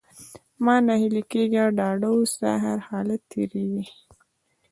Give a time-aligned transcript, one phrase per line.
[0.63, 1.63] مه ناهيلی کېږه!
[1.77, 2.49] ډاډه اوسه!
[2.65, 3.85] هرحالت تېرېږي.